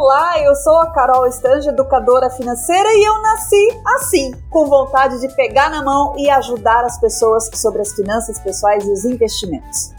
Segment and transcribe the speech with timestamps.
[0.00, 5.26] Olá, eu sou a Carol Estange, educadora financeira, e eu nasci assim, com vontade de
[5.34, 9.92] pegar na mão e ajudar as pessoas sobre as finanças pessoais e os investimentos.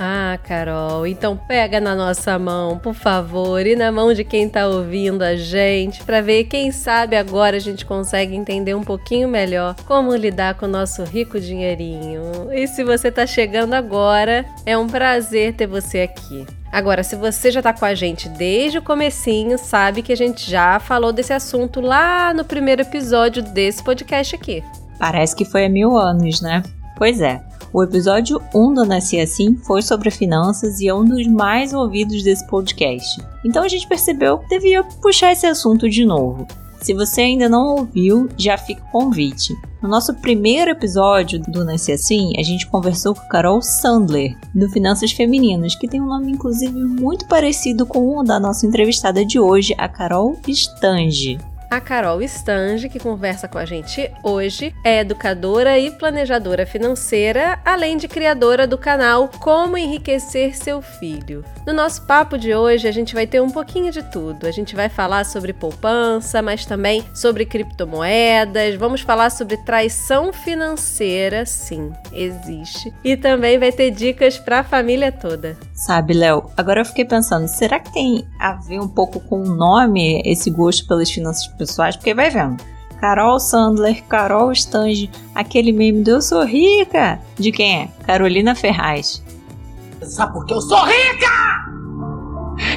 [0.00, 4.66] Ah, Carol, então pega na nossa mão, por favor, e na mão de quem tá
[4.66, 9.76] ouvindo a gente, para ver quem sabe agora a gente consegue entender um pouquinho melhor
[9.86, 12.50] como lidar com o nosso rico dinheirinho.
[12.50, 16.61] E se você tá chegando agora, é um prazer ter você aqui.
[16.72, 20.50] Agora, se você já tá com a gente desde o comecinho, sabe que a gente
[20.50, 24.64] já falou desse assunto lá no primeiro episódio desse podcast aqui.
[24.98, 26.62] Parece que foi há mil anos, né?
[26.96, 27.44] Pois é.
[27.74, 32.22] O episódio 1 do Nasci Assim foi sobre finanças e é um dos mais ouvidos
[32.22, 33.22] desse podcast.
[33.44, 36.46] Então a gente percebeu que devia puxar esse assunto de novo.
[36.82, 39.54] Se você ainda não ouviu, já fica o convite.
[39.80, 45.12] No nosso primeiro episódio do Nasci Assim, a gente conversou com Carol Sandler, do Finanças
[45.12, 49.74] Femininas, que tem um nome inclusive muito parecido com o da nossa entrevistada de hoje,
[49.78, 51.38] a Carol Stange.
[51.72, 57.96] A Carol Stange, que conversa com a gente hoje, é educadora e planejadora financeira, além
[57.96, 61.42] de criadora do canal Como Enriquecer Seu Filho.
[61.66, 64.46] No nosso papo de hoje, a gente vai ter um pouquinho de tudo.
[64.46, 71.46] A gente vai falar sobre poupança, mas também sobre criptomoedas, vamos falar sobre traição financeira,
[71.46, 72.92] sim, existe.
[73.02, 75.56] E também vai ter dicas para a família toda.
[75.72, 79.54] Sabe, Léo, agora eu fiquei pensando, será que tem a ver um pouco com o
[79.54, 82.62] nome, esse gosto pelas finanças pessoais, porque vai vendo.
[83.00, 87.18] Carol Sandler, Carol Stange, aquele meme do Eu Sou Rica.
[87.36, 87.88] De quem é?
[88.06, 89.22] Carolina Ferraz.
[90.02, 91.66] Sabe por que eu sou rica?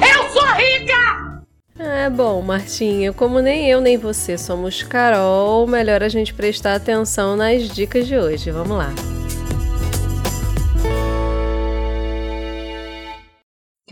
[0.00, 1.44] Eu sou rica!
[1.78, 7.36] É bom, Martinha, como nem eu nem você somos Carol, melhor a gente prestar atenção
[7.36, 8.50] nas dicas de hoje.
[8.50, 8.90] Vamos lá.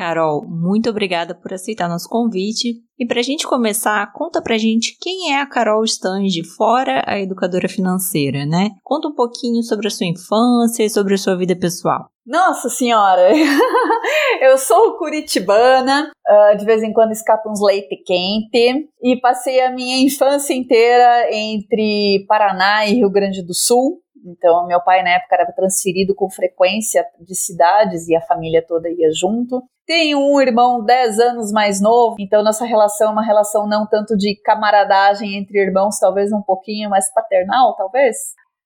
[0.05, 2.74] Carol, muito obrigada por aceitar nosso convite.
[2.98, 7.19] E para a gente começar, conta pra gente quem é a Carol Stange, fora a
[7.19, 8.69] educadora financeira, né?
[8.82, 12.04] Conta um pouquinho sobre a sua infância e sobre a sua vida pessoal.
[12.26, 13.31] Nossa senhora!
[14.42, 19.71] eu sou curitibana, uh, de vez em quando escapa uns leite quente, e passei a
[19.71, 24.03] minha infância inteira entre Paraná e Rio Grande do Sul.
[24.24, 28.88] Então, meu pai, na época, era transferido com frequência de cidades e a família toda
[28.88, 29.62] ia junto.
[29.86, 34.16] Tenho um irmão 10 anos mais novo, então nossa relação é uma relação não tanto
[34.16, 38.16] de camaradagem entre irmãos, talvez um pouquinho mais paternal, talvez.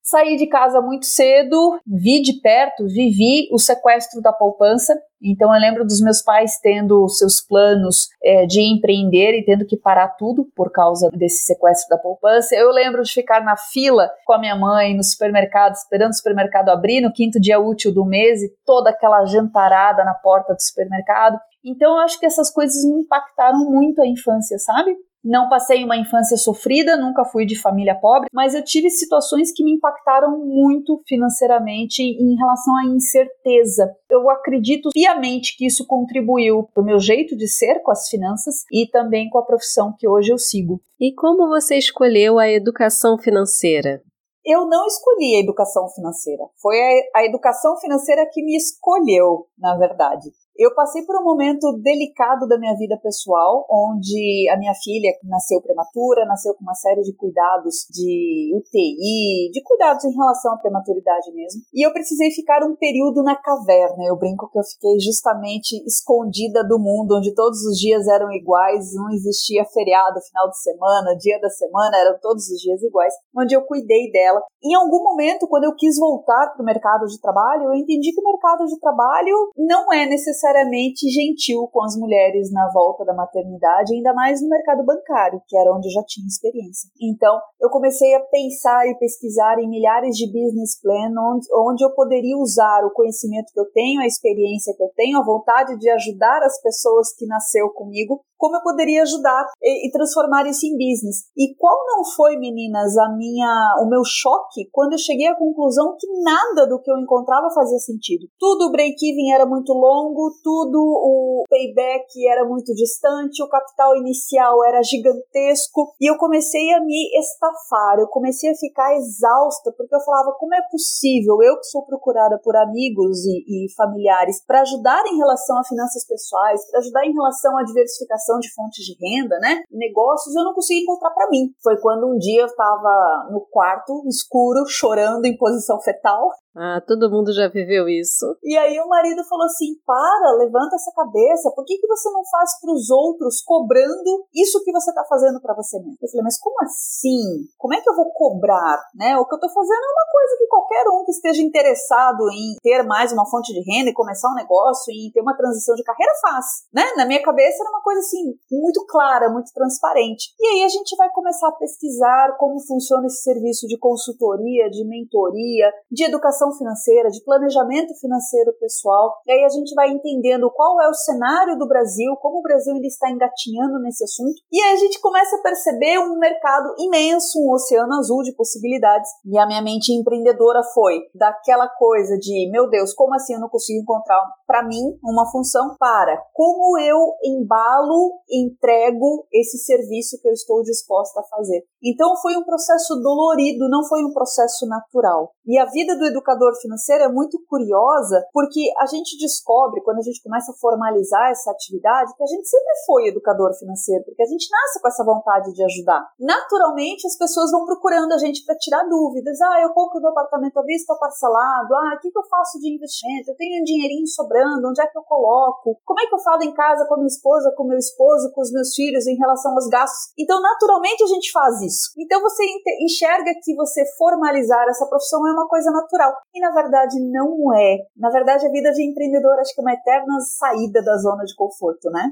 [0.08, 4.98] Saí de casa muito cedo, vi de perto, vivi o sequestro da poupança.
[5.22, 9.76] Então eu lembro dos meus pais tendo seus planos é, de empreender e tendo que
[9.76, 12.56] parar tudo por causa desse sequestro da poupança.
[12.56, 16.70] Eu lembro de ficar na fila com a minha mãe no supermercado, esperando o supermercado
[16.70, 21.38] abrir no quinto dia útil do mês e toda aquela jantarada na porta do supermercado.
[21.62, 24.96] Então eu acho que essas coisas me impactaram muito a infância, sabe?
[25.28, 29.62] Não passei uma infância sofrida, nunca fui de família pobre, mas eu tive situações que
[29.62, 33.94] me impactaram muito financeiramente em relação à incerteza.
[34.08, 38.64] Eu acredito piamente que isso contribuiu para o meu jeito de ser com as finanças
[38.72, 40.80] e também com a profissão que hoje eu sigo.
[40.98, 44.00] E como você escolheu a educação financeira?
[44.48, 46.42] eu não escolhi a educação financeira.
[46.56, 50.30] Foi a, a, educação financeira que me escolheu, na verdade.
[50.58, 55.62] Eu passei por um momento delicado da minha vida pessoal, onde a minha filha nasceu
[55.62, 61.32] prematura, nasceu com uma série de cuidados de UTI, de cuidados em relação à prematuridade
[61.32, 61.62] mesmo.
[61.72, 64.02] E eu precisei ficar um período na caverna.
[64.04, 68.92] Eu brinco que eu fiquei justamente escondida do mundo, onde todos os dias eram iguais,
[68.96, 73.54] não existia feriado, final de semana, dia da semana, eram todos os dias iguais, onde
[73.54, 74.42] eu cuidei dela.
[74.60, 78.20] Em algum momento, quando eu quis voltar para o mercado de trabalho, eu entendi que
[78.20, 83.14] o mercado de trabalho não é necessário necessariamente gentil com as mulheres na volta da
[83.14, 86.88] maternidade, ainda mais no mercado bancário, que era onde eu já tinha experiência.
[87.00, 91.94] Então, eu comecei a pensar e pesquisar em milhares de business plan onde, onde eu
[91.94, 95.88] poderia usar o conhecimento que eu tenho, a experiência que eu tenho, a vontade de
[95.90, 100.78] ajudar as pessoas que nasceu comigo como eu poderia ajudar e, e, transformar isso em
[100.78, 101.26] business.
[101.36, 105.96] E qual não foi, meninas, a minha, o meu choque quando eu cheguei à conclusão
[105.98, 108.28] que nada do que eu encontrava fazia sentido.
[108.38, 114.64] Tudo o break-even era muito longo, tudo o payback era muito distante, o capital inicial
[114.64, 120.00] era gigantesco e eu comecei a me estafar, eu comecei a ficar exausta porque eu
[120.00, 125.04] falava como é possível eu que sou procurada por amigos e, e familiares para ajudar
[125.06, 129.38] em relação a finanças pessoais, para ajudar em relação à diversificação de fontes de renda,
[129.38, 129.62] né?
[129.70, 131.52] Negócios eu não consegui encontrar para mim.
[131.62, 137.10] Foi quando um dia eu estava no quarto escuro, chorando em posição fetal, Ah, todo
[137.10, 138.36] mundo já viveu isso.
[138.42, 142.24] E aí o marido falou assim: para, levanta essa cabeça, por que, que você não
[142.24, 145.96] faz para os outros cobrando isso que você está fazendo para você mesmo?
[146.02, 147.46] Eu falei, mas como assim?
[147.56, 148.80] Como é que eu vou cobrar?
[148.94, 149.16] Né?
[149.16, 152.56] O que eu estou fazendo é uma coisa que qualquer um que esteja interessado em
[152.62, 155.84] ter mais uma fonte de renda e começar um negócio e ter uma transição de
[155.84, 156.46] carreira faz.
[156.72, 156.82] Né?
[156.96, 160.34] Na minha cabeça era uma coisa assim, muito clara, muito transparente.
[160.38, 164.84] E aí a gente vai começar a pesquisar como funciona esse serviço de consultoria, de
[164.84, 169.16] mentoria, de educação financeira, de planejamento financeiro pessoal.
[169.26, 172.74] E aí a gente vai entendendo qual é o cenário do Brasil, como o Brasil
[172.74, 174.40] ainda está engatinhando nesse assunto.
[174.52, 179.10] E aí a gente começa a perceber um mercado imenso, um oceano azul de possibilidades.
[179.24, 183.48] E a minha mente empreendedora foi daquela coisa de, meu Deus, como assim eu não
[183.48, 190.32] consigo encontrar para mim uma função para como eu embalo, entrego esse serviço que eu
[190.32, 191.64] estou disposta a fazer.
[191.82, 195.32] Então foi um processo dolorido, não foi um processo natural.
[195.46, 196.27] E a vida do educador
[196.60, 201.50] financeiro é muito curiosa porque a gente descobre, quando a gente começa a formalizar essa
[201.50, 205.52] atividade, que a gente sempre foi educador financeiro, porque a gente nasce com essa vontade
[205.52, 206.02] de ajudar.
[206.18, 209.40] Naturalmente, as pessoas vão procurando a gente para tirar dúvidas.
[209.40, 211.74] Ah, eu compro do apartamento à vista parcelado?
[211.74, 213.30] Ah, o que, que eu faço de investimento?
[213.30, 215.78] Eu tenho um dinheirinho sobrando, onde é que eu coloco?
[215.84, 218.40] Como é que eu falo em casa com a minha esposa, com meu esposo, com
[218.40, 220.12] os meus filhos em relação aos gastos?
[220.18, 221.92] Então, naturalmente, a gente faz isso.
[221.98, 222.42] Então, você
[222.80, 226.12] enxerga que você formalizar essa profissão é uma coisa natural.
[226.34, 227.78] E na verdade não é.
[227.96, 231.34] Na verdade, a vida de empreendedor acho que é uma eterna saída da zona de
[231.34, 232.10] conforto, né?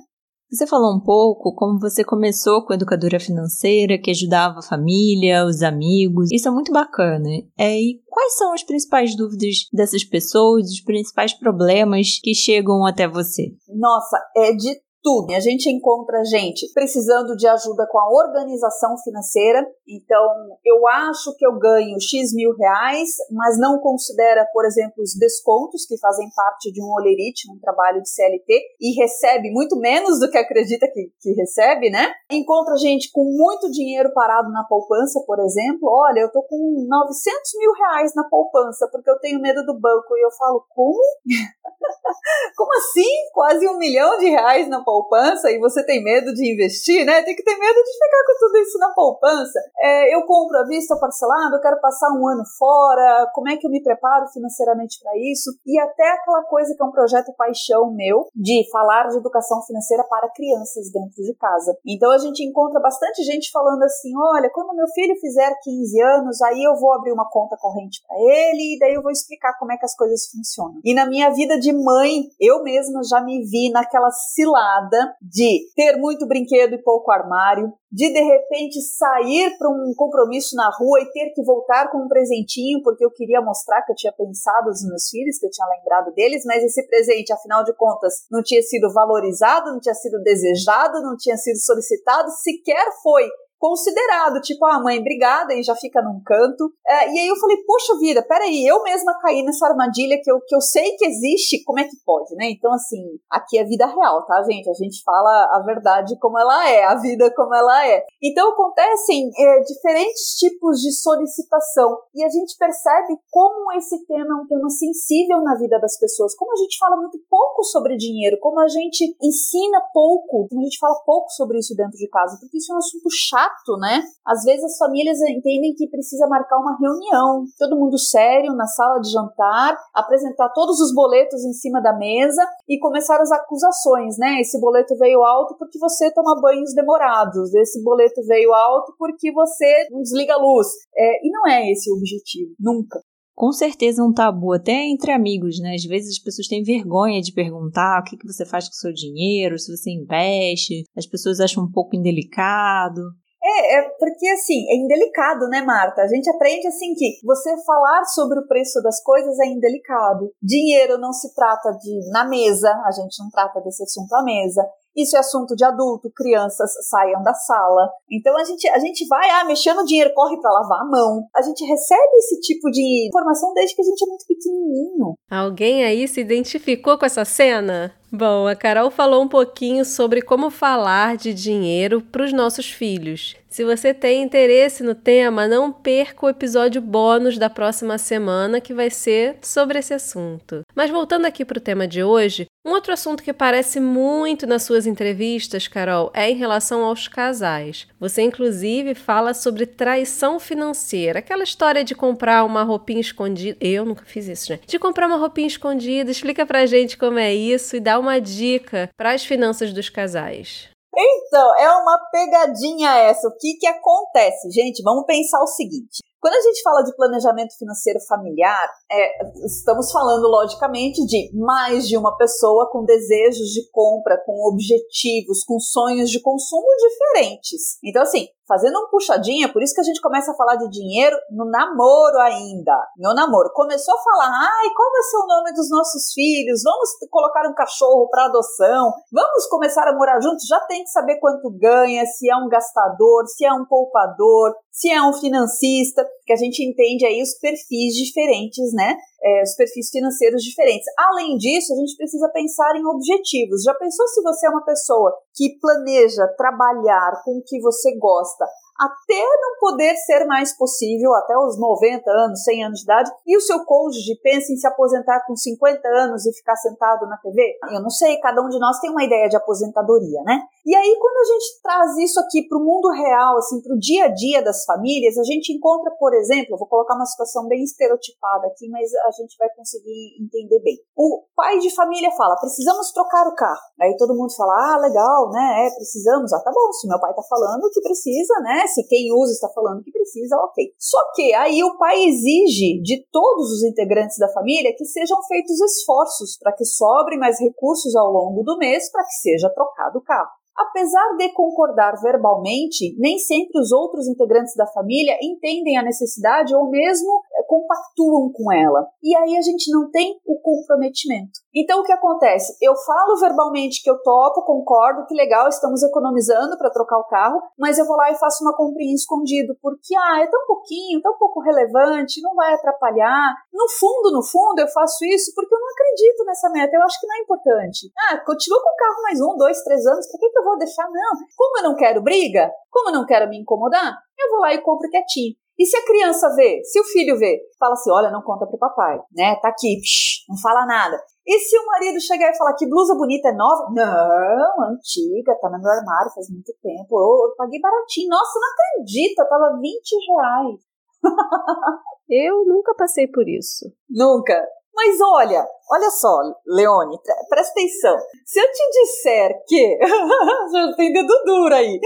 [0.51, 5.45] Você falou um pouco como você começou com a educadora financeira, que ajudava a família,
[5.45, 6.31] os amigos.
[6.31, 7.29] Isso é muito bacana.
[7.59, 13.09] É, e quais são as principais dúvidas dessas pessoas, os principais problemas que chegam até
[13.09, 13.49] você?
[13.69, 15.33] Nossa, é de tudo.
[15.33, 19.65] A gente encontra gente precisando de ajuda com a organização financeira.
[19.87, 20.27] Então,
[20.65, 25.87] eu acho que eu ganho X mil reais, mas não considera, por exemplo, os descontos
[25.87, 30.29] que fazem parte de um olerite, um trabalho de CLT, e recebe muito menos do
[30.29, 32.11] que acredita que, que recebe, né?
[32.29, 35.89] Encontra gente com muito dinheiro parado na poupança, por exemplo.
[35.89, 40.17] Olha, eu tô com 900 mil reais na poupança porque eu tenho medo do banco.
[40.17, 40.99] E eu falo, como?
[42.57, 43.31] como assim?
[43.33, 44.96] Quase um milhão de reais na poupança?
[44.97, 47.23] Poupança e você tem medo de investir, né?
[47.23, 49.61] Tem que ter medo de ficar com tudo isso na poupança.
[49.79, 53.67] É, eu compro à vista parcelado, eu quero passar um ano fora, como é que
[53.67, 55.51] eu me preparo financeiramente para isso?
[55.67, 60.05] E até aquela coisa que é um projeto paixão meu de falar de educação financeira
[60.05, 61.77] para crianças dentro de casa.
[61.87, 66.43] Então a gente encontra bastante gente falando assim: olha, quando meu filho fizer 15 anos,
[66.43, 69.73] aí eu vou abrir uma conta corrente para ele e daí eu vou explicar como
[69.73, 70.81] é que as coisas funcionam.
[70.85, 74.86] E na minha vida de mãe, eu mesma já me vi naquela cilada
[75.21, 80.71] de ter muito brinquedo e pouco armário, de de repente sair para um compromisso na
[80.71, 84.13] rua e ter que voltar com um presentinho porque eu queria mostrar que eu tinha
[84.13, 88.27] pensado nos meus filhos, que eu tinha lembrado deles, mas esse presente, afinal de contas,
[88.31, 93.27] não tinha sido valorizado, não tinha sido desejado, não tinha sido solicitado, sequer foi
[93.59, 96.73] considerado, tipo, ah, mãe, obrigada, e já fica num canto.
[96.87, 100.41] É, e aí eu falei, poxa vida, peraí, eu mesma caí nessa armadilha que eu,
[100.47, 102.51] que eu sei que existe, como é que pode, né?
[102.51, 104.69] Então, assim, aqui é vida real, tá, gente?
[104.69, 108.03] A gente fala a verdade como ela é, a vida como ela é.
[108.23, 114.43] Então, acontecem é, diferentes tipos de solicitação, e a gente percebe como esse tema é
[114.43, 118.39] um tema sensível na vida das pessoas, como a gente fala muito pouco sobre dinheiro,
[118.41, 122.37] como a gente ensina pouco, como a gente fala pouco sobre isso dentro de casa,
[122.41, 124.03] porque isso é um assunto chato chato, né?
[124.27, 128.99] Às vezes as famílias entendem que precisa marcar uma reunião, todo mundo sério na sala
[129.01, 134.41] de jantar, apresentar todos os boletos em cima da mesa e começar as acusações, né?
[134.41, 139.89] Esse boleto veio alto porque você toma banhos demorados, esse boleto veio alto porque você
[139.91, 140.67] não desliga a luz.
[140.97, 143.01] É, e não é esse o objetivo, nunca
[143.37, 145.75] com certeza um tabu, até entre amigos, né?
[145.75, 148.79] Às vezes as pessoas têm vergonha de perguntar o que, que você faz com o
[148.79, 153.03] seu dinheiro, se você investe, as pessoas acham um pouco indelicado.
[153.47, 156.03] É, é porque assim, é indelicado, né, Marta?
[156.03, 160.33] A gente aprende assim que você falar sobre o preço das coisas é indelicado.
[160.43, 164.63] Dinheiro não se trata de na mesa, a gente não trata desse assunto à mesa.
[164.97, 167.91] Isso é assunto de adulto, crianças saiam da sala.
[168.11, 171.23] Então a gente, a gente vai, ah, mexendo o dinheiro, corre para lavar a mão.
[171.37, 175.15] A gente recebe esse tipo de informação desde que a gente é muito pequenininho.
[175.31, 177.95] Alguém aí se identificou com essa cena?
[178.11, 183.35] Bom, a Carol falou um pouquinho sobre como falar de dinheiro para os nossos filhos.
[183.49, 188.75] Se você tem interesse no tema, não perca o episódio bônus da próxima semana que
[188.75, 190.61] vai ser sobre esse assunto.
[190.75, 194.65] Mas voltando aqui para o tema de hoje, um outro assunto que aparece muito nas
[194.65, 197.87] suas entrevistas, Carol, é em relação aos casais.
[197.99, 203.57] Você, inclusive, fala sobre traição financeira, aquela história de comprar uma roupinha escondida.
[203.61, 204.59] Eu nunca fiz isso, né?
[204.67, 206.11] De comprar uma roupinha escondida.
[206.11, 210.69] Explica pra gente como é isso e dá uma dica para as finanças dos casais.
[210.99, 213.29] Então, é uma pegadinha essa.
[213.29, 214.51] O que que acontece?
[214.51, 215.99] Gente, vamos pensar o seguinte.
[216.19, 221.97] Quando a gente fala de planejamento financeiro familiar, é, estamos falando, logicamente, de mais de
[221.97, 227.79] uma pessoa com desejos de compra, com objetivos, com sonhos de consumo diferentes.
[227.85, 231.17] Então, assim, fazendo um puxadinha, por isso que a gente começa a falar de dinheiro
[231.31, 232.77] no namoro ainda.
[232.97, 233.51] No namoro.
[233.53, 236.63] Começou a falar, ai, qual vai ser o nome dos nossos filhos?
[236.63, 238.93] Vamos colocar um cachorro para adoção?
[239.13, 240.47] Vamos começar a morar juntos?
[240.47, 244.91] Já tem que saber quanto ganha, se é um gastador, se é um poupador, se
[244.91, 248.95] é um financista, que a gente entende aí os perfis diferentes, né?
[249.27, 250.87] É, os perfis financeiros diferentes.
[250.97, 253.65] Além disso, a gente precisa pensar em objetivos.
[253.65, 258.47] Já pensou se você é uma pessoa que planeja trabalhar com o que você gosta
[258.79, 263.37] até não poder ser mais possível, até os 90 anos, 100 anos de idade, e
[263.37, 267.59] o seu cônjuge pensa em se aposentar com 50 anos e ficar sentado na TV?
[267.73, 270.41] Eu não sei, cada um de nós tem uma ideia de aposentadoria, né?
[270.65, 273.79] E aí, quando a gente traz isso aqui para o mundo real, assim, para o
[273.79, 277.63] dia a dia das famílias, a gente encontra, por exemplo, vou colocar uma situação bem
[277.63, 280.77] estereotipada aqui, mas a gente vai conseguir entender bem.
[280.97, 283.61] O pai de família fala: precisamos trocar o carro.
[283.81, 285.67] Aí todo mundo fala: ah, legal, né?
[285.67, 286.33] É, precisamos.
[286.33, 288.66] Ah, tá bom, se meu pai tá falando que precisa, né?
[288.67, 290.65] Se quem usa está falando que precisa, ok.
[290.79, 295.61] Só que aí o pai exige de todos os integrantes da família que sejam feitos
[295.61, 300.03] esforços para que sobre mais recursos ao longo do mês para que seja trocado o
[300.03, 300.31] carro.
[300.57, 306.71] Apesar de concordar verbalmente, nem sempre os outros integrantes da família entendem a necessidade ou
[306.71, 308.87] mesmo eh, compactuam com ela.
[309.03, 311.45] E aí a gente não tem o comprometimento.
[311.55, 312.57] Então o que acontece?
[312.61, 317.41] Eu falo verbalmente que eu topo, concordo, que legal, estamos economizando para trocar o carro,
[317.59, 321.17] mas eu vou lá e faço uma comprinha escondido, porque ah, é tão pouquinho, tão
[321.19, 323.35] pouco relevante, não vai atrapalhar.
[323.53, 327.01] No fundo, no fundo, eu faço isso porque eu não acredito nessa meta, eu acho
[327.01, 327.91] que não é importante.
[328.09, 330.59] Ah, continua com o carro mais um, dois, três anos, por que, que eu vou
[330.59, 330.85] deixar?
[330.85, 331.13] Não.
[331.37, 334.63] Como eu não quero briga, como eu não quero me incomodar, eu vou lá e
[334.63, 335.35] compro quietinho.
[335.59, 338.59] E se a criança vê, se o filho vê, fala assim: olha, não conta pro
[338.59, 339.37] papai, né?
[339.37, 340.99] Tá aqui, psh, não fala nada.
[341.27, 343.67] E se o marido chegar e falar que blusa bonita é nova?
[343.73, 347.01] Não, antiga, tá no meu armário faz muito tempo.
[347.01, 348.09] Eu, eu paguei baratinho.
[348.11, 350.61] Nossa, não acredita, tava 20 reais.
[352.11, 353.65] eu nunca passei por isso.
[353.89, 354.41] Nunca.
[354.77, 356.99] Mas olha, olha só, Leone,
[357.31, 357.97] presta atenção.
[358.27, 359.79] Se eu te disser que.
[360.53, 361.81] Já tem dedo duro aí.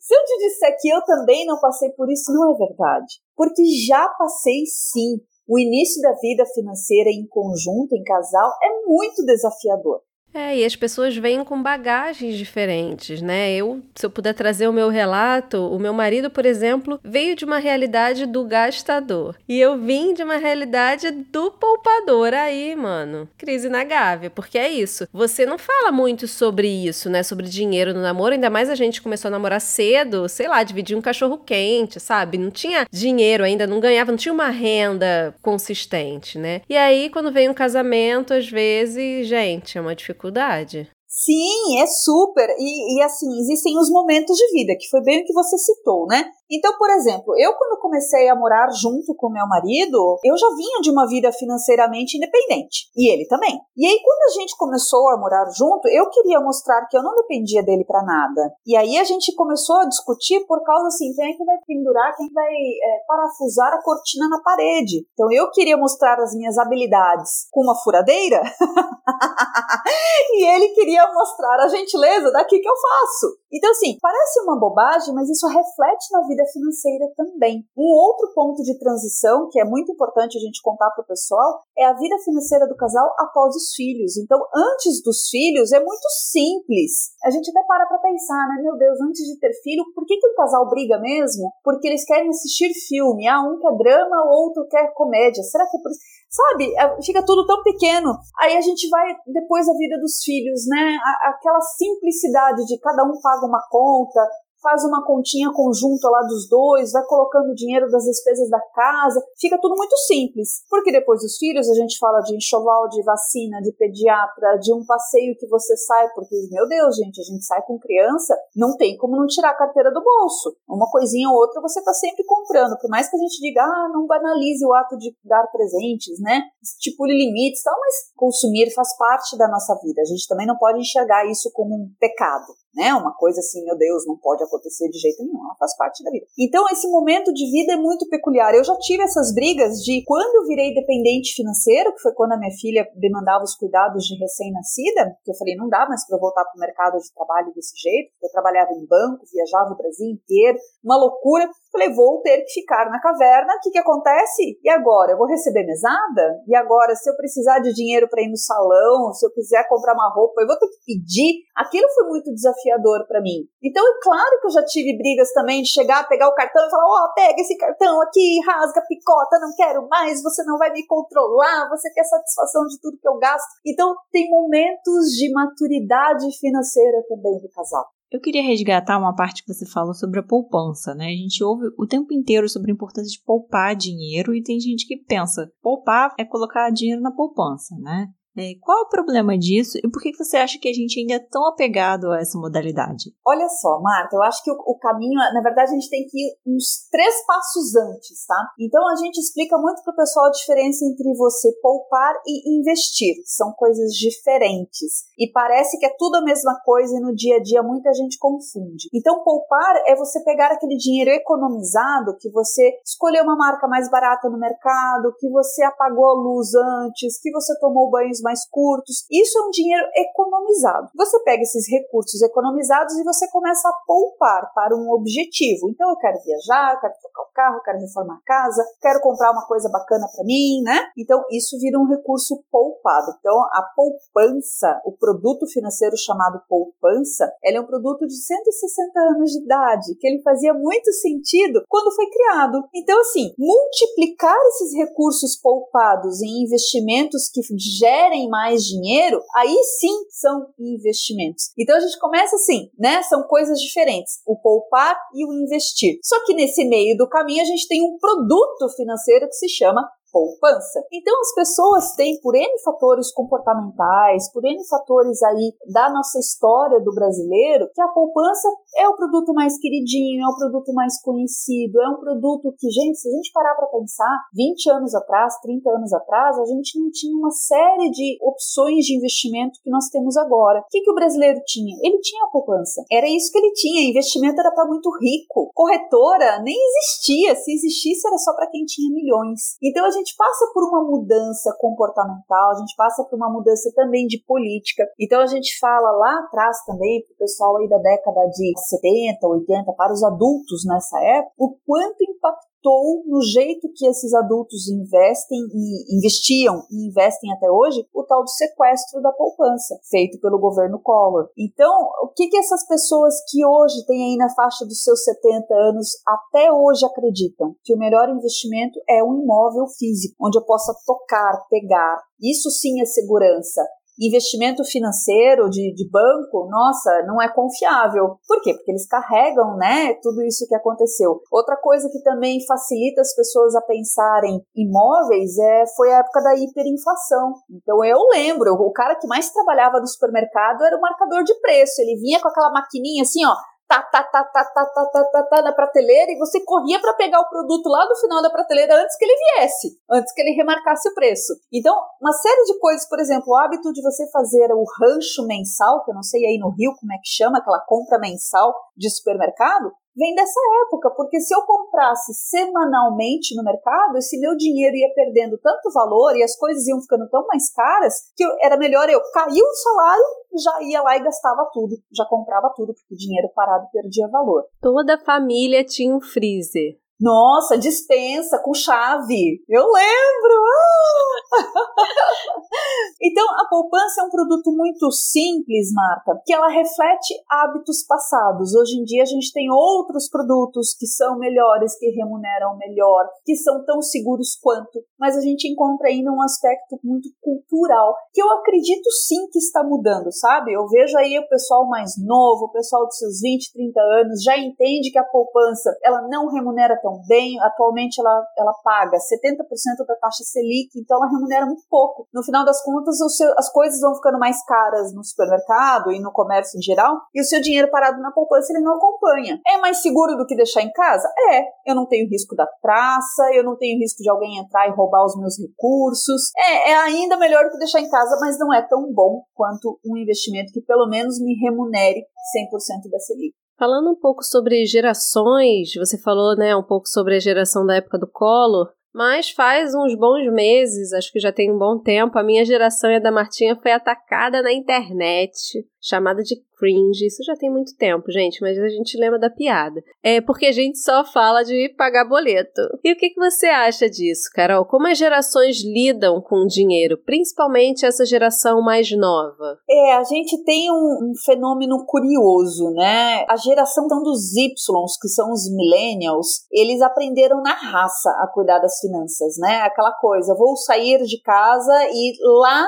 [0.00, 3.20] Se eu te disser que eu também não passei por isso, não é verdade.
[3.36, 5.18] Porque já passei sim.
[5.48, 10.02] O início da vida financeira em conjunto, em casal, é muito desafiador.
[10.34, 13.54] É, e as pessoas vêm com bagagens diferentes, né?
[13.54, 17.44] Eu, se eu puder trazer o meu relato, o meu marido, por exemplo, veio de
[17.44, 19.36] uma realidade do gastador.
[19.48, 23.28] E eu vim de uma realidade do poupador aí, mano.
[23.38, 25.06] Crise na gávea, porque é isso.
[25.12, 27.22] Você não fala muito sobre isso, né?
[27.22, 30.96] Sobre dinheiro no namoro, ainda mais a gente começou a namorar cedo, sei lá, dividir
[30.96, 32.38] um cachorro quente, sabe?
[32.38, 36.60] Não tinha dinheiro ainda, não ganhava, não tinha uma renda consistente, né?
[36.68, 40.88] E aí, quando vem um casamento, às vezes, gente, é uma dificuldade dificuldade.
[41.14, 42.50] Sim, é super.
[42.58, 46.06] E, e, assim, existem os momentos de vida, que foi bem o que você citou,
[46.08, 46.24] né?
[46.50, 50.80] Então, por exemplo, eu quando comecei a morar junto com meu marido, eu já vinha
[50.80, 52.90] de uma vida financeiramente independente.
[52.96, 53.58] E ele também.
[53.76, 57.14] E aí, quando a gente começou a morar junto, eu queria mostrar que eu não
[57.14, 58.52] dependia dele para nada.
[58.66, 62.14] E aí a gente começou a discutir por causa assim, quem é que vai pendurar,
[62.16, 65.06] quem vai é, parafusar a cortina na parede.
[65.12, 68.42] Então eu queria mostrar as minhas habilidades com uma furadeira.
[70.34, 73.36] e ele queria mostrar a gentileza daqui que eu faço.
[73.52, 77.64] Então, assim, parece uma bobagem, mas isso reflete na vida financeira também.
[77.76, 81.62] Um outro ponto de transição que é muito importante a gente contar para o pessoal
[81.78, 84.16] é a vida financeira do casal após os filhos.
[84.16, 87.14] Então, antes dos filhos é muito simples.
[87.24, 88.62] A gente até para para pensar, né?
[88.62, 91.52] Meu Deus, antes de ter filho, por que, que um casal briga mesmo?
[91.62, 93.28] Porque eles querem assistir filme.
[93.28, 95.42] Ah, um quer drama, o outro quer comédia.
[95.42, 96.00] Será que é por isso?
[96.34, 96.74] Sabe?
[96.76, 98.18] É, fica tudo tão pequeno.
[98.40, 100.98] Aí a gente vai depois a vida dos filhos, né?
[101.22, 104.20] Aquela simplicidade de cada um paga uma conta,
[104.64, 109.60] faz uma continha conjunta lá dos dois, vai colocando dinheiro das despesas da casa, fica
[109.60, 110.64] tudo muito simples.
[110.70, 114.82] Porque depois dos filhos a gente fala de enxoval, de vacina, de pediatra, de um
[114.86, 118.96] passeio que você sai, porque, meu Deus, gente, a gente sai com criança, não tem
[118.96, 120.56] como não tirar a carteira do bolso.
[120.66, 123.90] Uma coisinha ou outra você está sempre comprando, por mais que a gente diga, ah,
[123.92, 126.40] não banalize o ato de dar presentes, né?
[126.62, 130.00] Estipule limites tal, mas consumir faz parte da nossa vida.
[130.00, 132.92] A gente também não pode enxergar isso como um pecado né?
[132.94, 136.10] Uma coisa assim, meu Deus, não pode acontecer de jeito nenhum, ela faz parte da
[136.10, 136.26] vida.
[136.38, 138.54] Então, esse momento de vida é muito peculiar.
[138.54, 142.38] Eu já tive essas brigas de quando eu virei dependente financeiro, que foi quando a
[142.38, 146.20] minha filha demandava os cuidados de recém-nascida, que eu falei, não dá mais para eu
[146.20, 148.12] voltar para o mercado de trabalho desse jeito.
[148.22, 151.48] Eu trabalhava em banco, viajava o Brasil inteiro, uma loucura.
[151.74, 153.52] Falei, vou ter que ficar na caverna.
[153.56, 154.60] O que, que acontece?
[154.62, 155.10] E agora?
[155.10, 156.38] Eu vou receber mesada?
[156.46, 159.94] E agora, se eu precisar de dinheiro para ir no salão, se eu quiser comprar
[159.94, 161.42] uma roupa, eu vou ter que pedir?
[161.56, 163.42] Aquilo foi muito desafiador para mim.
[163.60, 166.70] Então, é claro que eu já tive brigas também de chegar, pegar o cartão e
[166.70, 170.70] falar: Ó, oh, pega esse cartão aqui, rasga, picota, não quero mais, você não vai
[170.70, 173.50] me controlar, você quer satisfação de tudo que eu gasto.
[173.66, 177.84] Então, tem momentos de maturidade financeira também do casal.
[178.10, 181.06] Eu queria resgatar uma parte que você falou sobre a poupança, né?
[181.06, 184.86] A gente ouve o tempo inteiro sobre a importância de poupar dinheiro e tem gente
[184.86, 188.08] que pensa, poupar é colocar dinheiro na poupança, né?
[188.36, 191.18] É, qual o problema disso e por que você acha que a gente ainda é
[191.30, 193.14] tão apegado a essa modalidade?
[193.24, 196.18] Olha só, Marta, eu acho que o, o, caminho, na verdade, a gente tem que
[196.18, 198.50] ir uns três passos antes, tá?
[198.58, 203.14] Então a gente explica muito para o pessoal a diferença entre você poupar e investir.
[203.24, 205.04] São coisas diferentes.
[205.16, 208.18] E parece que é tudo a mesma coisa e no dia a dia muita gente
[208.18, 208.88] confunde.
[208.92, 214.28] Então, poupar é você pegar aquele dinheiro economizado que você escolheu uma marca mais barata
[214.28, 219.04] no mercado, que você apagou a luz antes, que você tomou banhos mais curtos.
[219.12, 220.88] Isso é um dinheiro economizado.
[220.96, 225.68] Você pega esses recursos economizados e você começa a poupar para um objetivo.
[225.68, 229.00] Então, eu quero viajar, eu quero trocar o carro, eu quero reformar a casa, quero
[229.00, 230.88] comprar uma coisa bacana para mim, né?
[230.96, 233.14] Então, isso vira um recurso poupado.
[233.20, 239.30] Então, a poupança, o produto financeiro chamado poupança, ele é um produto de 160 anos
[239.30, 242.64] de idade, que ele fazia muito sentido quando foi criado.
[242.74, 250.04] Então, assim, multiplicar esses recursos poupados em investimentos que gerem gerem mais dinheiro, aí sim
[250.10, 251.50] são investimentos.
[251.58, 253.02] Então a gente começa assim, né?
[253.02, 255.98] São coisas diferentes, o poupar e o investir.
[256.02, 259.82] Só que nesse meio do caminho a gente tem um produto financeiro que se chama
[260.14, 260.78] poupança.
[260.92, 266.78] Então as pessoas têm por N fatores comportamentais, por N fatores aí da nossa história
[266.80, 271.80] do brasileiro, que a poupança é o produto mais queridinho, é o produto mais conhecido,
[271.80, 275.68] é um produto que, gente, se a gente parar para pensar, 20 anos atrás, 30
[275.70, 280.16] anos atrás, a gente não tinha uma série de opções de investimento que nós temos
[280.16, 280.60] agora.
[280.60, 281.74] O que, que o brasileiro tinha?
[281.82, 282.84] Ele tinha a poupança.
[282.90, 283.90] Era isso que ele tinha.
[283.90, 285.50] Investimento era para muito rico.
[285.54, 287.34] Corretora nem existia.
[287.34, 289.56] Se existisse, era só para quem tinha milhões.
[289.62, 293.72] Então a gente gente passa por uma mudança comportamental, a gente passa por uma mudança
[293.74, 294.84] também de política.
[295.00, 299.26] Então a gente fala lá atrás também para o pessoal aí da década de 70,
[299.26, 304.68] 80, para os adultos nessa época, o quanto impactou impactou no jeito que esses adultos
[304.68, 310.38] investem e investiam e investem até hoje o tal do sequestro da poupança, feito pelo
[310.38, 311.28] governo Collor.
[311.38, 311.70] Então,
[312.02, 315.88] o que, que essas pessoas que hoje têm aí na faixa dos seus 70 anos
[316.06, 317.54] até hoje acreditam?
[317.62, 322.02] Que o melhor investimento é um imóvel físico, onde eu possa tocar, pegar.
[322.20, 323.62] Isso sim é segurança
[324.00, 328.18] investimento financeiro de, de banco, nossa, não é confiável.
[328.26, 328.54] Por quê?
[328.54, 331.20] Porque eles carregam, né, tudo isso que aconteceu.
[331.30, 336.34] Outra coisa que também facilita as pessoas a pensarem imóveis é, foi a época da
[336.34, 337.34] hiperinflação.
[337.50, 341.80] Então eu lembro, o cara que mais trabalhava no supermercado era o marcador de preço.
[341.80, 343.34] Ele vinha com aquela maquininha assim, ó,
[343.68, 346.94] tá, tá, tá, tá, tá, tá, tá, tá, tá, na prateleira e você corria para
[346.94, 350.36] pegar o produto lá do final da prateleira antes que ele viesse, antes que ele
[350.36, 351.34] remarcasse o preço.
[351.52, 355.84] Então, uma série de coisas, por exemplo, o hábito de você fazer o rancho mensal,
[355.84, 358.90] que eu não sei aí no Rio como é que chama, aquela compra mensal de
[358.90, 364.92] supermercado, vem dessa época, porque se eu comprasse semanalmente no mercado, esse meu dinheiro ia
[364.94, 368.88] perdendo tanto valor e as coisas iam ficando tão mais caras que eu, era melhor
[368.88, 370.04] eu cair o salário,
[370.36, 374.44] já ia lá e gastava tudo, já comprava tudo, porque o dinheiro parado perdia valor.
[374.60, 376.83] Toda família tinha um freezer.
[377.00, 379.42] Nossa, dispensa com chave.
[379.48, 380.34] Eu lembro.
[380.46, 380.94] Ah!
[383.02, 388.54] então, a poupança é um produto muito simples, Marta, que ela reflete hábitos passados.
[388.54, 393.34] Hoje em dia a gente tem outros produtos que são melhores, que remuneram melhor, que
[393.34, 398.30] são tão seguros quanto, mas a gente encontra ainda um aspecto muito cultural, que eu
[398.38, 400.52] acredito sim que está mudando, sabe?
[400.52, 404.38] Eu vejo aí o pessoal mais novo, o pessoal dos seus 20, 30 anos, já
[404.38, 407.40] entende que a poupança ela não remunera tão bem.
[407.40, 409.40] Atualmente ela, ela paga 70%
[409.88, 412.06] da taxa Selic, então ela remunera muito pouco.
[412.12, 416.12] No final das contas, seu, as coisas vão ficando mais caras no supermercado e no
[416.12, 419.40] comércio em geral, e o seu dinheiro parado na poupança ele não acompanha.
[419.46, 421.08] É mais seguro do que deixar em casa?
[421.32, 421.44] É.
[421.66, 425.04] Eu não tenho risco da traça, eu não tenho risco de alguém entrar e roubar
[425.04, 426.30] os meus recursos.
[426.36, 429.78] É, é ainda melhor do que deixar em casa, mas não é tão bom quanto
[429.86, 433.34] um investimento que pelo menos me remunere 100% da Selic.
[433.56, 437.98] Falando um pouco sobre gerações, você falou, né, um pouco sobre a geração da época
[437.98, 442.22] do Collor, mas faz uns bons meses, acho que já tem um bom tempo, a
[442.22, 447.06] minha geração e a da Martinha foi atacada na internet, chamada de cringe.
[447.06, 449.82] Isso já tem muito tempo, gente, mas a gente lembra da piada.
[450.02, 452.62] É porque a gente só fala de pagar boleto.
[452.82, 454.64] E o que, que você acha disso, Carol?
[454.64, 459.58] Como as gerações lidam com o dinheiro, principalmente essa geração mais nova?
[459.68, 463.24] É, a gente tem um, um fenômeno curioso, né?
[463.28, 464.54] A geração dos Y,
[465.00, 469.60] que são os millennials, eles aprenderam na raça a cuidar das finanças, né?
[469.62, 472.66] Aquela coisa, vou sair de casa e lá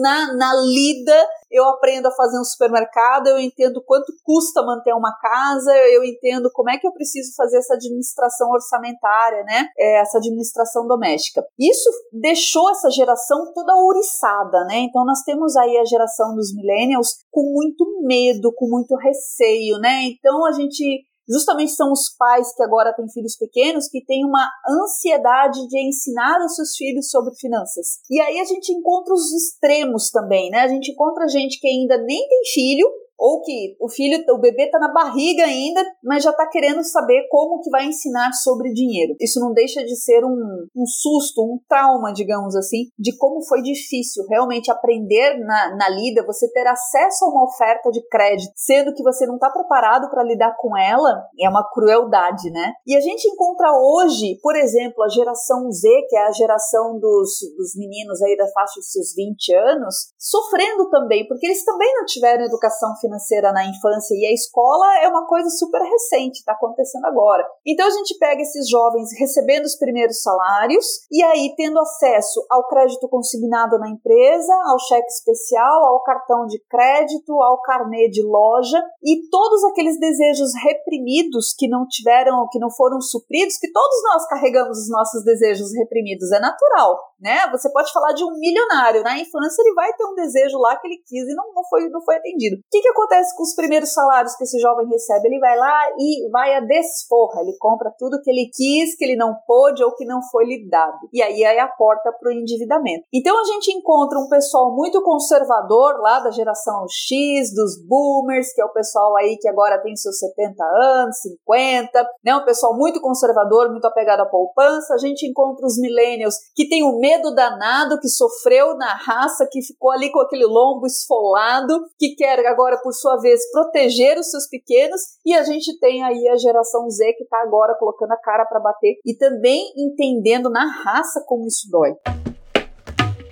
[0.00, 5.12] na, na lida eu aprendo a fazer um supermercado, eu entendo quanto custa manter uma
[5.20, 9.68] casa, eu entendo como é que eu preciso fazer essa administração orçamentária, né?
[9.78, 11.44] É, essa administração doméstica.
[11.58, 14.78] Isso deixou essa geração toda ouriçada, né?
[14.78, 20.04] Então nós temos aí a geração dos millennials com muito medo, com muito receio, né?
[20.04, 24.46] Então a gente justamente são os pais que agora têm filhos pequenos que têm uma
[24.68, 27.98] ansiedade de ensinar os seus filhos sobre finanças.
[28.10, 30.60] E aí a gente encontra os extremos também, né?
[30.60, 34.64] A gente encontra gente que ainda nem tem filho ou que o filho, o bebê
[34.64, 39.14] está na barriga ainda, mas já está querendo saber como que vai ensinar sobre dinheiro.
[39.20, 43.62] Isso não deixa de ser um, um susto, um trauma, digamos assim, de como foi
[43.62, 48.92] difícil realmente aprender na, na lida, você ter acesso a uma oferta de crédito, sendo
[48.92, 52.72] que você não está preparado para lidar com ela, é uma crueldade, né?
[52.86, 57.30] E a gente encontra hoje, por exemplo, a geração Z, que é a geração dos,
[57.56, 62.04] dos meninos aí da faixa dos seus 20 anos, sofrendo também, porque eles também não
[62.04, 67.04] tiveram educação financeira na infância e a escola é uma coisa super recente, está acontecendo
[67.06, 67.44] agora.
[67.66, 72.66] Então a gente pega esses jovens recebendo os primeiros salários e aí tendo acesso ao
[72.68, 78.82] crédito consignado na empresa, ao cheque especial, ao cartão de crédito, ao carnê de loja
[79.02, 84.26] e todos aqueles desejos reprimidos que não tiveram, que não foram supridos, que todos nós
[84.28, 87.48] carregamos os nossos desejos reprimidos, é natural, né?
[87.52, 90.86] Você pode falar de um milionário, na infância ele vai ter um desejo lá que
[90.86, 92.56] ele quis e não, não foi não foi atendido.
[92.56, 95.26] O que, que acontece com os primeiros salários que esse jovem recebe?
[95.26, 99.16] Ele vai lá e vai a desforra, ele compra tudo que ele quis, que ele
[99.16, 101.08] não pôde ou que não foi lhe dado.
[101.12, 103.04] E aí é a porta para o endividamento.
[103.12, 108.62] Então a gente encontra um pessoal muito conservador lá da geração X, dos boomers, que
[108.62, 112.36] é o pessoal aí que agora tem seus 70 anos, 50, né?
[112.36, 114.94] Um pessoal muito conservador, muito apegado à poupança.
[114.94, 119.62] A gente encontra os millennials que tem o medo danado, que sofreu na raça, que
[119.62, 124.46] ficou ali com aquele lombo esfolado, que quer agora por sua vez, proteger os seus
[124.46, 128.44] pequenos, e a gente tem aí a geração Z que está agora colocando a cara
[128.44, 131.94] para bater e também entendendo na raça como isso dói.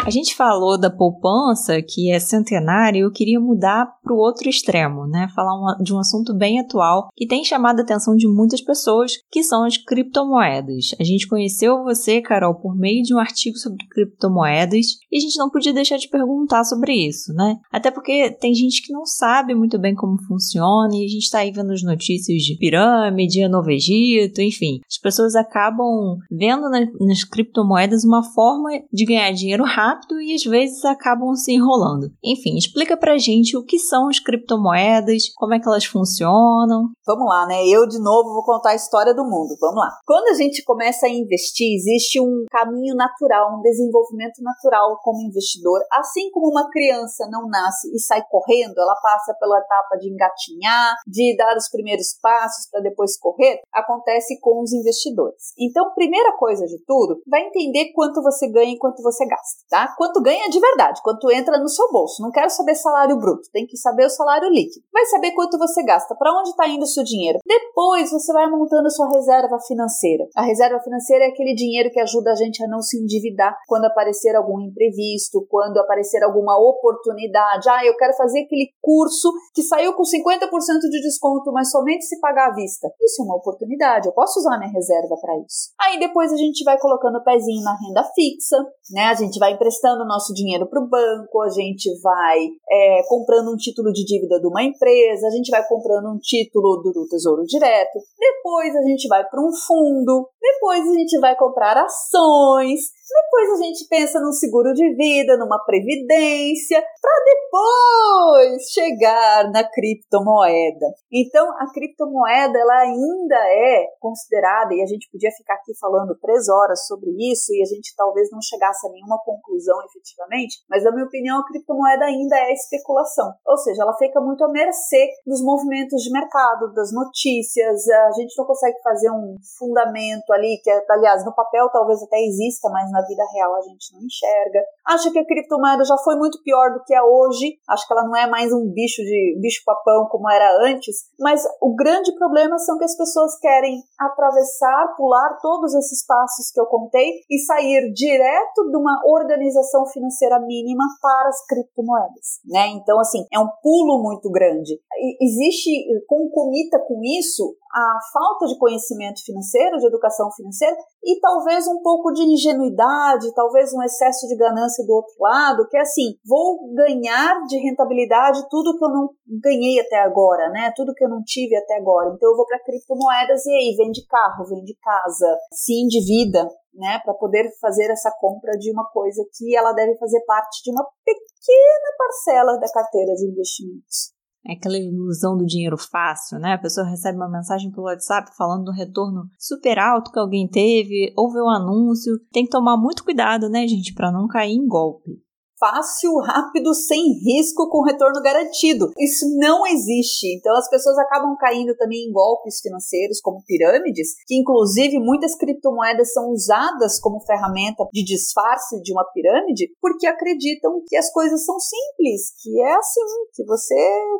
[0.05, 4.49] A gente falou da poupança, que é centenária, e eu queria mudar para o outro
[4.49, 5.29] extremo, né?
[5.33, 9.12] Falar uma, de um assunto bem atual que tem chamado a atenção de muitas pessoas,
[9.31, 10.87] que são as criptomoedas.
[10.99, 15.38] A gente conheceu você, Carol, por meio de um artigo sobre criptomoedas e a gente
[15.38, 17.59] não podia deixar de perguntar sobre isso, né?
[17.71, 21.38] Até porque tem gente que não sabe muito bem como funciona e a gente está
[21.38, 24.81] aí vendo as notícias de pirâmide, Novo Egito, enfim.
[24.91, 26.69] As pessoas acabam vendo
[27.01, 32.11] nas criptomoedas uma forma de ganhar dinheiro rápido rápido e às vezes acabam se enrolando.
[32.24, 36.90] Enfim, explica pra gente o que são as criptomoedas, como é que elas funcionam.
[37.07, 37.66] Vamos lá, né?
[37.66, 39.57] Eu de novo vou contar a história do mundo.
[39.61, 39.90] Vamos lá.
[40.07, 45.81] Quando a gente começa a investir, existe um caminho natural, um desenvolvimento natural como investidor.
[45.92, 50.94] Assim como uma criança não nasce e sai correndo, ela passa pela etapa de engatinhar,
[51.07, 55.52] de dar os primeiros passos para depois correr, acontece com os investidores.
[55.59, 59.82] Então, primeira coisa de tudo, vai entender quanto você ganha e quanto você gasta, tá?
[59.83, 59.95] Tá?
[59.97, 62.23] Quanto ganha de verdade, quanto entra no seu bolso.
[62.23, 64.85] Não quero saber salário bruto, tem que saber o salário líquido.
[64.92, 67.38] Vai saber quanto você gasta, para onde está indo o seu dinheiro.
[67.47, 70.25] Depois você vai montando a sua reserva financeira.
[70.37, 73.85] A reserva financeira é aquele dinheiro que ajuda a gente a não se endividar quando
[73.85, 77.68] aparecer algum imprevisto, quando aparecer alguma oportunidade.
[77.68, 80.49] Ah, eu quero fazer aquele curso que saiu com 50%
[80.90, 82.88] de desconto, mas somente se pagar à vista.
[83.01, 85.73] Isso é uma oportunidade, eu posso usar minha reserva para isso.
[85.81, 88.57] Aí depois a gente vai colocando o pezinho na renda fixa,
[88.90, 89.05] né?
[89.07, 89.72] A gente vai emprestando
[90.03, 92.39] o nosso dinheiro para o banco, a gente vai
[92.71, 96.83] é, comprando um título de dívida de uma empresa, a gente vai comprando um título
[96.83, 101.37] do, do Tesouro Direto, depois a gente vai para um fundo, depois a gente vai
[101.37, 102.81] comprar ações,
[103.12, 110.87] depois a gente pensa num seguro de vida, numa previdência, para depois chegar na criptomoeda.
[111.12, 116.48] Então, a criptomoeda ela ainda é considerada, e a gente podia ficar aqui falando três
[116.48, 120.92] horas sobre isso, e a gente talvez não chegasse a nenhuma conclusão efetivamente, mas na
[120.92, 123.33] minha opinião, a criptomoeda ainda é especulação.
[123.46, 128.35] Ou seja, ela fica muito à mercê dos movimentos de mercado, das notícias, a gente
[128.38, 133.02] não consegue fazer um fundamento ali, que aliás, no papel talvez até exista, mas na
[133.07, 134.61] vida real a gente não enxerga.
[134.87, 137.59] Acho que a criptomoeda já foi muito pior do que é hoje.
[137.69, 141.43] Acho que ela não é mais um bicho de bicho papão como era antes, mas
[141.61, 146.67] o grande problema são que as pessoas querem atravessar, pular todos esses passos que eu
[146.67, 152.69] contei e sair direto de uma organização financeira mínima para as criptomoedas, né?
[152.69, 154.79] Então assim, é um pulo muito grande.
[154.97, 155.71] E existe
[156.07, 162.12] concomita com isso a falta de conhecimento financeiro, de educação financeira e talvez um pouco
[162.12, 162.91] de ingenuidade,
[163.35, 168.46] talvez um excesso de ganância do outro lado, que é assim, vou ganhar de rentabilidade
[168.50, 170.72] tudo que eu não ganhei até agora, né?
[170.76, 172.12] Tudo que eu não tive até agora.
[172.14, 177.14] Então eu vou para criptomoedas e aí vende carro, vende casa, se endivida, né, para
[177.14, 181.96] poder fazer essa compra de uma coisa que ela deve fazer parte de uma pequena
[181.98, 184.12] parcela da carteira de investimentos.
[184.46, 186.55] É aquela ilusão do dinheiro fácil, né?
[186.55, 191.12] A pessoa recebe uma mensagem pelo WhatsApp falando do retorno super alto que alguém teve,
[191.16, 192.18] ouve um anúncio.
[192.33, 195.22] Tem que tomar muito cuidado, né, gente, para não cair em golpe
[195.62, 198.90] fácil, rápido, sem risco, com retorno garantido.
[198.98, 200.27] Isso não existe.
[200.37, 206.12] Então as pessoas acabam caindo também em golpes financeiros, como pirâmides, que inclusive muitas criptomoedas
[206.12, 211.57] são usadas como ferramenta de disfarce de uma pirâmide, porque acreditam que as coisas são
[211.61, 213.01] simples, que é assim,
[213.33, 213.77] que você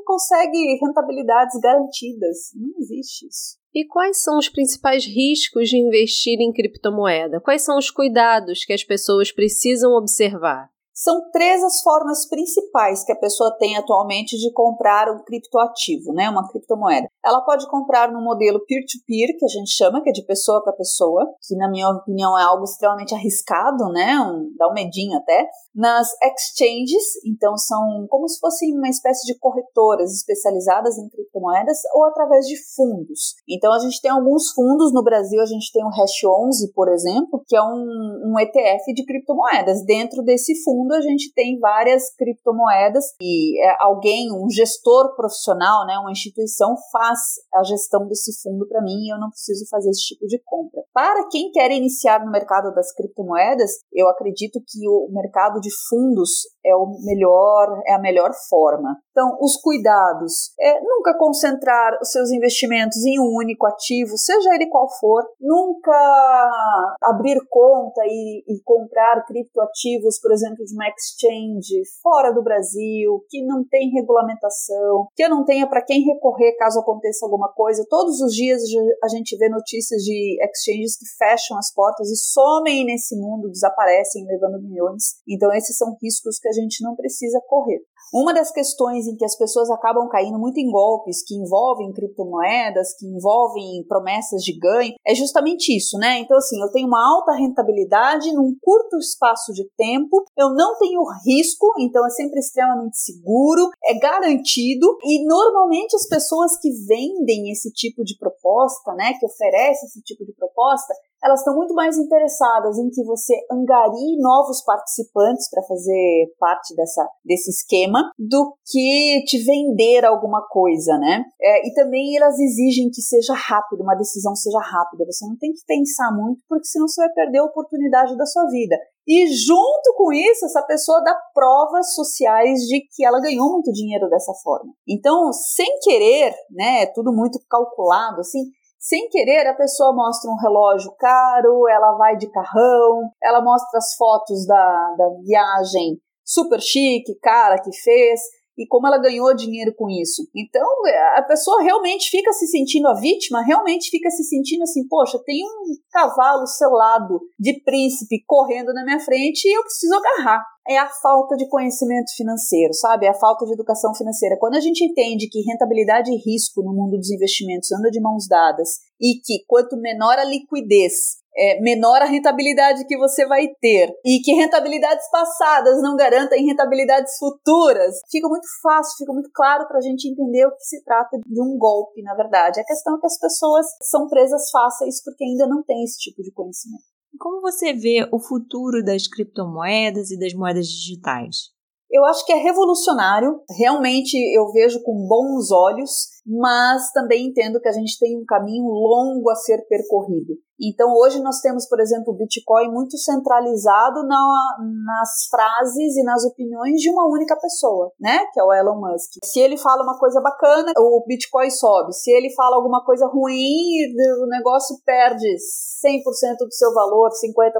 [0.07, 2.53] consegue rentabilidades garantidas.
[2.55, 3.61] Não existe isso.
[3.75, 7.41] E quais são os principais riscos de investir em criptomoeda?
[7.41, 10.71] Quais são os cuidados que as pessoas precisam observar?
[10.95, 16.29] São três as formas principais que a pessoa tem atualmente de comprar um criptoativo, né,
[16.29, 17.09] uma criptomoeda.
[17.25, 20.63] Ela pode comprar no modelo peer-to-peer, -peer, que a gente chama, que é de pessoa
[20.63, 25.17] para pessoa, que na minha opinião é algo extremamente arriscado, né, um, dá um medinho
[25.17, 25.49] até.
[25.75, 32.05] Nas exchanges, então são como se fossem uma espécie de corretoras especializadas em criptomoedas ou
[32.05, 33.37] através de fundos.
[33.49, 36.89] Então a gente tem alguns fundos no Brasil, a gente tem o Hash 11, por
[36.89, 39.83] exemplo, que é um, um ETF de criptomoedas.
[39.87, 45.87] Dentro desse fundo mundo a gente tem várias criptomoedas e é, alguém, um gestor profissional,
[45.87, 47.19] né, uma instituição faz
[47.55, 50.83] a gestão desse fundo para mim e eu não preciso fazer esse tipo de compra.
[50.93, 56.31] Para quem quer iniciar no mercado das criptomoedas, eu acredito que o mercado de fundos
[56.65, 58.97] é o melhor, é a melhor forma.
[59.11, 64.69] Então, os cuidados é nunca concentrar os seus investimentos em um único ativo, seja ele
[64.69, 72.33] qual for, nunca abrir conta e, e comprar criptoativos, por exemplo, de uma exchange fora
[72.33, 77.25] do Brasil, que não tem regulamentação, que eu não tenha para quem recorrer caso aconteça
[77.25, 77.87] alguma coisa.
[77.89, 78.63] Todos os dias
[79.05, 84.25] a gente vê notícias de exchanges que fecham as portas e somem nesse mundo, desaparecem,
[84.27, 85.17] levando milhões.
[85.29, 87.83] Então, esses são riscos que a gente não precisa correr.
[88.13, 92.95] Uma das questões em que as pessoas acabam caindo muito em golpes que envolvem criptomoedas,
[92.99, 96.19] que envolvem promessas de ganho, é justamente isso, né?
[96.19, 101.01] Então, assim, eu tenho uma alta rentabilidade num curto espaço de tempo, eu não tenho
[101.25, 107.71] risco, então é sempre extremamente seguro, é garantido, e normalmente as pessoas que vendem esse
[107.73, 112.79] tipo de proposta, né, que oferecem esse tipo de proposta, elas estão muito mais interessadas
[112.79, 119.39] em que você angarie novos participantes para fazer parte dessa, desse esquema do que te
[119.45, 121.25] vender alguma coisa, né?
[121.41, 125.05] É, e também elas exigem que seja rápido, uma decisão seja rápida.
[125.07, 128.47] Você não tem que pensar muito, porque senão você vai perder a oportunidade da sua
[128.47, 128.77] vida.
[129.07, 134.09] E junto com isso, essa pessoa dá provas sociais de que ela ganhou muito dinheiro
[134.09, 134.73] dessa forma.
[134.89, 138.45] Então, sem querer, né, tudo muito calculado assim,
[138.83, 143.95] sem querer, a pessoa mostra um relógio caro, ela vai de carrão, ela mostra as
[143.95, 148.21] fotos da, da viagem super chique, cara, que fez
[148.59, 150.23] e como ela ganhou dinheiro com isso.
[150.35, 150.69] Então,
[151.17, 155.45] a pessoa realmente fica se sentindo a vítima, realmente fica se sentindo assim, poxa, tem
[155.45, 160.45] um cavalo selado de príncipe correndo na minha frente e eu preciso agarrar.
[160.69, 163.07] É a falta de conhecimento financeiro, sabe?
[163.07, 164.37] É a falta de educação financeira.
[164.39, 168.29] Quando a gente entende que rentabilidade e risco no mundo dos investimentos anda de mãos
[168.29, 168.69] dadas
[169.01, 174.21] e que quanto menor a liquidez é, menor a rentabilidade que você vai ter e
[174.21, 179.81] que rentabilidades passadas não garantem rentabilidades futuras, fica muito fácil, fica muito claro para a
[179.81, 182.61] gente entender o que se trata de um golpe, na verdade.
[182.61, 186.23] A questão é que as pessoas são presas fáceis porque ainda não têm esse tipo
[186.23, 186.92] de conhecimento.
[187.19, 191.51] Como você vê o futuro das criptomoedas e das moedas digitais?
[191.91, 197.69] Eu acho que é revolucionário, realmente eu vejo com bons olhos, mas também entendo que
[197.69, 200.35] a gente tem um caminho longo a ser percorrido.
[200.63, 204.57] Então, hoje nós temos, por exemplo, o Bitcoin muito centralizado na,
[204.87, 208.21] nas frases e nas opiniões de uma única pessoa, né?
[208.33, 209.19] Que é o Elon Musk.
[209.25, 211.93] Se ele fala uma coisa bacana, o Bitcoin sobe.
[211.93, 213.91] Se ele fala alguma coisa ruim,
[214.23, 217.51] o negócio perde 100% do seu valor, 50%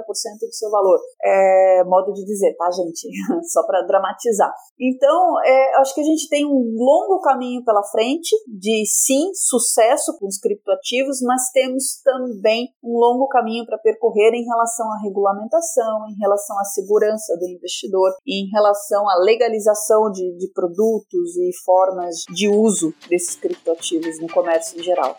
[0.47, 0.99] do seu valor.
[1.21, 3.09] É modo de dizer, tá, gente?
[3.51, 4.53] Só para dramatizar.
[4.79, 10.15] Então, é, acho que a gente tem um longo caminho pela frente de, sim, sucesso
[10.19, 16.07] com os criptoativos, mas temos também um longo caminho para percorrer em relação à regulamentação,
[16.07, 22.23] em relação à segurança do investidor, em relação à legalização de, de produtos e formas
[22.29, 25.17] de uso desses criptoativos no comércio em geral.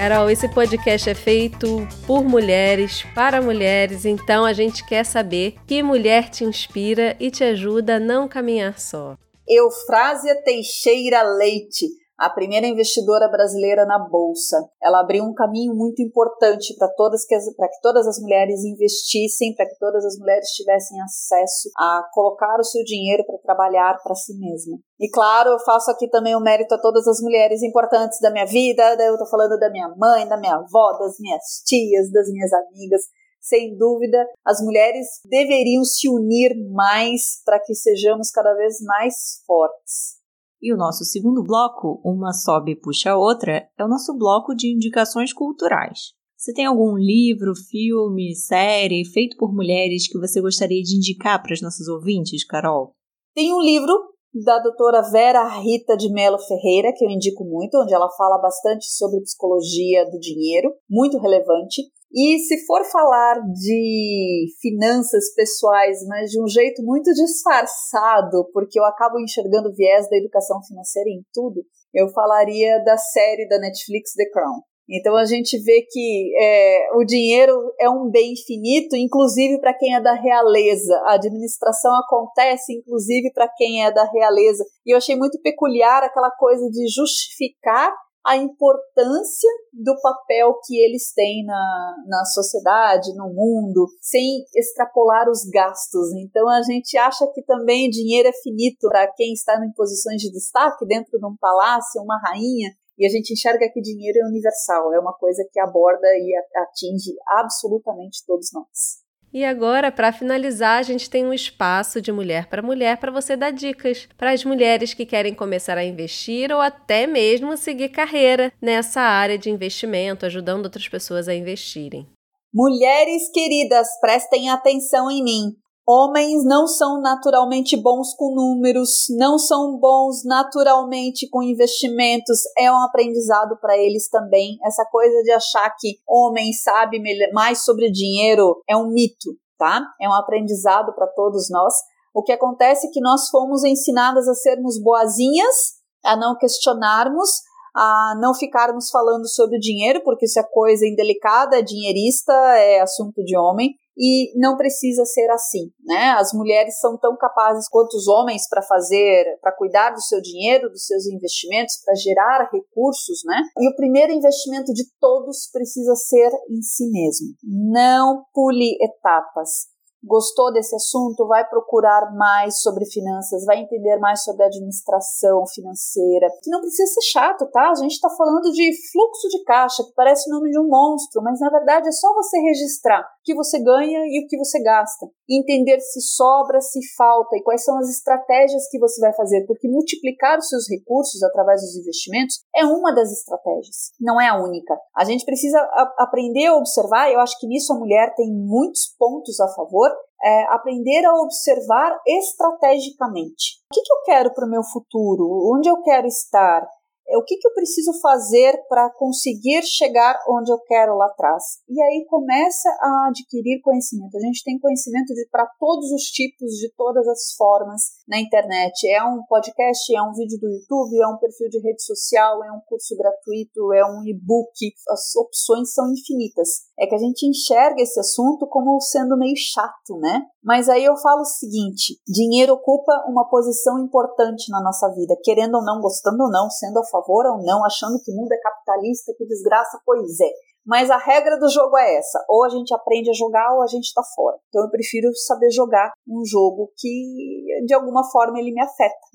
[0.00, 5.82] Carol, esse podcast é feito por mulheres, para mulheres, então a gente quer saber que
[5.82, 9.14] mulher te inspira e te ajuda a não caminhar só.
[9.46, 11.86] Eufrásia Teixeira Leite
[12.20, 14.62] a primeira investidora brasileira na bolsa.
[14.82, 19.54] Ela abriu um caminho muito importante para todas que para que todas as mulheres investissem,
[19.54, 24.14] para que todas as mulheres tivessem acesso a colocar o seu dinheiro para trabalhar para
[24.14, 24.76] si mesma.
[25.00, 28.30] E claro, eu faço aqui também o um mérito a todas as mulheres importantes da
[28.30, 28.82] minha vida.
[29.00, 33.00] Eu estou falando da minha mãe, da minha avó, das minhas tias, das minhas amigas.
[33.40, 40.19] Sem dúvida, as mulheres deveriam se unir mais para que sejamos cada vez mais fortes.
[40.62, 44.54] E o nosso segundo bloco, Uma Sobe e Puxa a Outra, é o nosso bloco
[44.54, 46.12] de indicações culturais.
[46.36, 51.54] Você tem algum livro, filme, série feito por mulheres que você gostaria de indicar para
[51.54, 52.92] as nossas ouvintes, Carol?
[53.34, 53.92] Tem um livro
[54.32, 58.84] da doutora Vera Rita de Mello Ferreira, que eu indico muito, onde ela fala bastante
[58.84, 61.82] sobre psicologia do dinheiro, muito relevante.
[62.12, 68.84] E se for falar de finanças pessoais, mas de um jeito muito disfarçado, porque eu
[68.84, 71.62] acabo enxergando o viés da educação financeira em tudo,
[71.94, 74.60] eu falaria da série da Netflix The Crown.
[74.92, 79.94] Então a gente vê que é, o dinheiro é um bem finito, inclusive para quem
[79.94, 80.96] é da realeza.
[81.06, 84.64] A administração acontece, inclusive, para quem é da realeza.
[84.84, 87.94] E eu achei muito peculiar aquela coisa de justificar
[88.24, 95.44] a importância do papel que eles têm na, na sociedade, no mundo, sem extrapolar os
[95.50, 96.12] gastos.
[96.14, 100.30] Então a gente acha que também dinheiro é finito para quem está em posições de
[100.30, 102.70] destaque dentro de um palácio, uma rainha.
[102.98, 107.14] E a gente enxerga que dinheiro é universal, é uma coisa que aborda e atinge
[107.28, 109.00] absolutamente todos nós.
[109.32, 113.36] E agora, para finalizar, a gente tem um espaço de mulher para mulher para você
[113.36, 118.52] dar dicas para as mulheres que querem começar a investir ou até mesmo seguir carreira
[118.60, 122.08] nessa área de investimento, ajudando outras pessoas a investirem.
[122.52, 125.56] Mulheres queridas, prestem atenção em mim.
[125.92, 132.38] Homens não são naturalmente bons com números, não são bons naturalmente com investimentos.
[132.56, 134.56] É um aprendizado para eles também.
[134.64, 139.84] Essa coisa de achar que homem sabe mais sobre dinheiro é um mito, tá?
[140.00, 141.74] É um aprendizado para todos nós.
[142.14, 145.56] O que acontece é que nós fomos ensinadas a sermos boazinhas,
[146.04, 147.30] a não questionarmos,
[147.74, 153.24] a não ficarmos falando sobre dinheiro, porque isso é coisa indelicada, é dinheirista, é assunto
[153.24, 156.12] de homem e não precisa ser assim, né?
[156.12, 160.70] As mulheres são tão capazes quanto os homens para fazer, para cuidar do seu dinheiro,
[160.70, 163.42] dos seus investimentos, para gerar recursos, né?
[163.58, 167.34] E o primeiro investimento de todos precisa ser em si mesmo.
[167.44, 169.68] Não pule etapas
[170.02, 176.50] gostou desse assunto, vai procurar mais sobre finanças, vai entender mais sobre administração financeira, que
[176.50, 177.70] não precisa ser chato, tá?
[177.70, 181.22] A gente está falando de fluxo de caixa, que parece o nome de um monstro,
[181.22, 184.62] mas na verdade é só você registrar o que você ganha e o que você
[184.62, 185.06] gasta.
[185.30, 189.68] Entender se sobra, se falta e quais são as estratégias que você vai fazer, porque
[189.68, 194.76] multiplicar os seus recursos através dos investimentos é uma das estratégias, não é a única.
[194.96, 198.94] A gente precisa a, aprender a observar, eu acho que nisso a mulher tem muitos
[198.98, 199.90] pontos a favor,
[200.22, 203.60] é, aprender a observar estrategicamente.
[203.70, 205.24] O que, que eu quero para o meu futuro?
[205.54, 206.66] Onde eu quero estar?
[207.10, 211.42] É, o que, que eu preciso fazer para conseguir chegar onde eu quero lá atrás?
[211.68, 214.16] E aí começa a adquirir conhecimento.
[214.16, 218.88] A gente tem conhecimento para todos os tipos, de todas as formas na internet.
[218.88, 222.52] É um podcast, é um vídeo do YouTube, é um perfil de rede social, é
[222.52, 224.54] um curso gratuito, é um e-book.
[224.88, 226.70] As opções são infinitas.
[226.78, 230.22] É que a gente enxerga esse assunto como sendo meio chato, né?
[230.42, 235.56] Mas aí eu falo o seguinte: dinheiro ocupa uma posição importante na nossa vida, querendo
[235.56, 238.38] ou não, gostando ou não, sendo a favor ou não, achando que o mundo é
[238.38, 240.32] capitalista, que desgraça, pois é.
[240.66, 243.66] Mas a regra do jogo é essa: ou a gente aprende a jogar ou a
[243.66, 244.36] gente tá fora.
[244.48, 249.09] Então eu prefiro saber jogar um jogo que de alguma forma ele me afeta.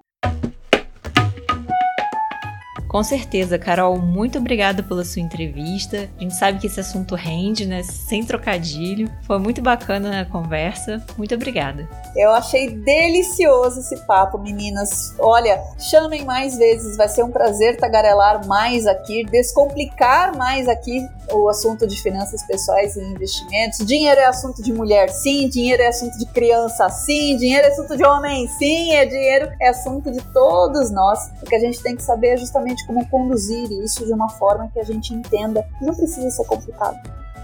[2.95, 6.07] Com certeza, Carol, muito obrigada pela sua entrevista.
[6.17, 7.83] A gente sabe que esse assunto rende, né?
[7.83, 9.11] Sem trocadilho.
[9.23, 11.05] Foi muito bacana a conversa.
[11.17, 11.89] Muito obrigada.
[12.15, 15.13] Eu achei delicioso esse papo, meninas.
[15.19, 21.49] Olha, chamem mais vezes, vai ser um prazer tagarelar mais aqui, descomplicar mais aqui o
[21.49, 23.85] assunto de finanças pessoais e investimentos.
[23.85, 25.49] Dinheiro é assunto de mulher, sim.
[25.49, 27.35] Dinheiro é assunto de criança, sim.
[27.35, 28.93] Dinheiro é assunto de homem, sim.
[28.93, 31.29] É dinheiro é assunto de todos nós.
[31.41, 34.69] O que a gente tem que saber é justamente como conduzir isso de uma forma
[34.73, 35.65] que a gente entenda.
[35.81, 36.97] Não precisa ser complicado.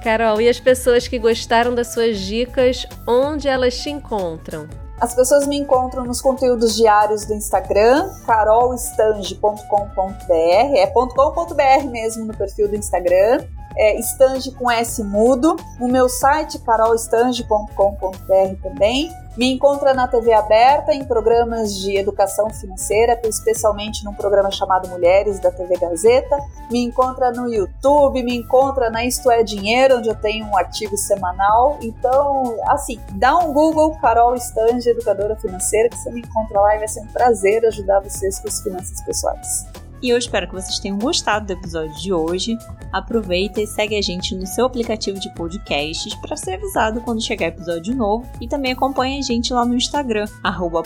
[0.03, 4.67] Carol, e as pessoas que gostaram das suas dicas, onde elas te encontram?
[4.99, 12.67] As pessoas me encontram nos conteúdos diários do Instagram, carolstange.com.br, é .com.br mesmo no perfil
[12.67, 13.43] do Instagram
[13.75, 19.11] é, Estange com S mudo, no meu site carolstange.com.br também.
[19.37, 25.39] Me encontra na TV aberta em programas de educação financeira, especialmente num programa chamado Mulheres
[25.39, 26.37] da TV Gazeta.
[26.69, 30.97] Me encontra no YouTube, me encontra na Isto é Dinheiro, onde eu tenho um artigo
[30.97, 31.77] semanal.
[31.81, 36.79] Então, assim, dá um Google Carol Stange, educadora financeira, que você me encontra lá e
[36.79, 39.65] vai ser um prazer ajudar vocês com as finanças pessoais.
[40.01, 42.57] E eu espero que vocês tenham gostado do episódio de hoje.
[42.91, 47.45] Aproveita e segue a gente no seu aplicativo de podcasts para ser avisado quando chegar
[47.47, 50.81] episódio novo e também acompanhe a gente lá no Instagram, arroba